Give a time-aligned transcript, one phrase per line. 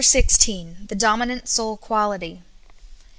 [0.03, 0.87] XVI.
[0.87, 2.41] THE DOMINANT SOUL QUALITY.